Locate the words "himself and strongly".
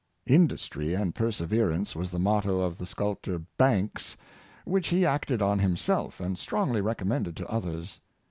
5.59-6.81